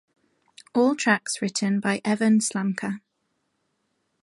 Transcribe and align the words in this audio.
All 0.73 0.95
tracks 0.95 1.43
written 1.43 1.79
by 1.79 2.01
Evan 2.03 2.39
Slamka. 2.39 3.01